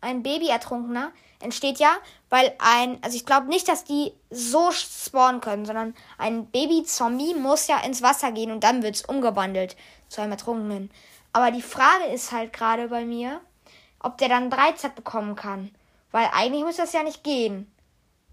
ein 0.00 0.22
Baby-Ertrunkener 0.22 1.12
entsteht 1.40 1.78
ja, 1.78 1.94
weil 2.30 2.54
ein, 2.58 2.98
also 3.02 3.16
ich 3.16 3.26
glaube 3.26 3.48
nicht, 3.48 3.68
dass 3.68 3.84
die 3.84 4.12
so 4.30 4.72
spawnen 4.72 5.40
können, 5.40 5.64
sondern 5.66 5.94
ein 6.18 6.46
Baby-Zombie 6.46 7.34
muss 7.34 7.66
ja 7.66 7.78
ins 7.80 8.02
Wasser 8.02 8.32
gehen 8.32 8.50
und 8.50 8.64
dann 8.64 8.82
wird 8.82 8.96
es 8.96 9.02
umgewandelt 9.02 9.76
zu 10.08 10.20
einem 10.20 10.32
Ertrunkenen. 10.32 10.90
Aber 11.32 11.50
die 11.50 11.62
Frage 11.62 12.04
ist 12.12 12.32
halt 12.32 12.52
gerade 12.52 12.88
bei 12.88 13.04
mir, 13.04 13.40
ob 14.00 14.18
der 14.18 14.28
dann 14.28 14.50
Dreizack 14.50 14.94
bekommen 14.94 15.36
kann. 15.36 15.70
Weil 16.10 16.30
eigentlich 16.32 16.64
muss 16.64 16.76
das 16.76 16.92
ja 16.92 17.02
nicht 17.02 17.22
gehen. 17.24 17.70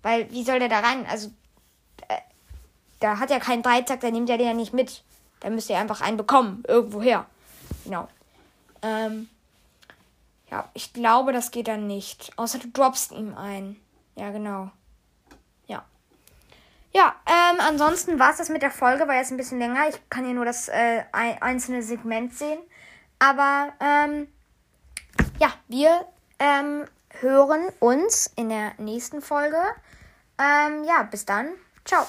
Weil, 0.02 0.32
wie 0.32 0.44
soll 0.44 0.60
der 0.60 0.70
da 0.70 0.80
rein? 0.80 1.06
Also, 1.10 1.30
äh, 2.08 2.18
da 3.00 3.20
hat 3.20 3.30
ja 3.30 3.40
keinen 3.40 3.64
Dreizack, 3.64 4.00
der 4.00 4.12
nimmt 4.12 4.30
ja 4.30 4.38
den 4.38 4.48
ja 4.48 4.54
nicht 4.54 4.74
mit. 4.74 5.04
Da 5.42 5.50
müsste 5.50 5.74
er 5.74 5.82
einfach 5.82 6.00
einen 6.00 6.16
bekommen, 6.16 6.64
irgendwoher. 6.68 7.26
Genau. 7.84 8.08
Ähm, 8.82 9.30
ja, 10.54 10.70
ich 10.76 10.94
glaube, 10.94 11.34
das 11.34 11.50
geht 11.50 11.68
dann 11.68 11.88
nicht. 11.88 12.32
Außer 12.38 12.60
du 12.60 12.68
droppst 12.68 13.12
ihm 13.12 13.36
ein. 13.36 13.76
Ja, 14.16 14.30
genau. 14.30 14.70
Ja. 15.66 15.84
Ja, 16.92 17.16
ähm, 17.26 17.60
ansonsten 17.60 18.20
war 18.20 18.30
es 18.30 18.38
das 18.38 18.50
mit 18.50 18.62
der 18.62 18.70
Folge, 18.70 19.08
war 19.08 19.16
jetzt 19.16 19.32
ein 19.32 19.38
bisschen 19.38 19.58
länger. 19.58 19.90
Ich 19.90 20.00
kann 20.12 20.26
hier 20.26 20.36
nur 20.36 20.46
das 20.46 20.70
äh, 20.70 21.06
einzelne 21.12 21.82
Segment 21.82 22.36
sehen. 22.36 22.60
Aber, 23.18 23.74
ähm, 23.80 24.28
ja, 25.40 25.52
wir 25.70 26.06
ähm, 26.38 26.86
hören 27.20 27.70
uns 27.80 28.32
in 28.36 28.50
der 28.50 28.74
nächsten 28.78 29.24
Folge. 29.24 29.58
Ähm, 30.38 30.84
ja, 30.84 31.02
bis 31.02 31.26
dann. 31.26 31.48
Ciao. 31.84 32.06